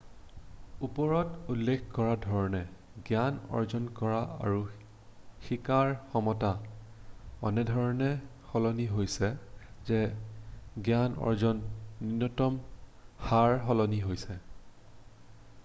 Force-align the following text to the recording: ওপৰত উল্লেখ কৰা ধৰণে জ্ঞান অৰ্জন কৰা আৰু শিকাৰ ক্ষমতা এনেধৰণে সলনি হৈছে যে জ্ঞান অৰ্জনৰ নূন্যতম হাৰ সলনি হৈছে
ওপৰত 0.85 1.49
উল্লেখ 1.55 1.81
কৰা 1.97 2.13
ধৰণে 2.21 2.61
জ্ঞান 3.09 3.35
অৰ্জন 3.59 3.89
কৰা 3.99 4.21
আৰু 4.47 4.63
শিকাৰ 5.49 5.93
ক্ষমতা 6.07 6.49
এনেধৰণে 7.49 8.07
সলনি 8.53 8.87
হৈছে 8.95 9.29
যে 9.91 9.99
জ্ঞান 10.89 11.19
অৰ্জনৰ 11.33 12.01
নূন্যতম 12.09 12.57
হাৰ 13.29 13.57
সলনি 13.69 14.03
হৈছে 14.07 14.41